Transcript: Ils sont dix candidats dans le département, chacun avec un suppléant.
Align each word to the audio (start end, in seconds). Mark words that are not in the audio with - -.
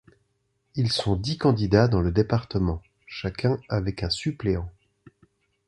Ils 0.73 0.91
sont 0.91 1.15
dix 1.15 1.37
candidats 1.37 1.87
dans 1.87 2.01
le 2.01 2.11
département, 2.11 2.81
chacun 3.05 3.59
avec 3.69 4.01
un 4.01 4.09
suppléant. 4.09 4.71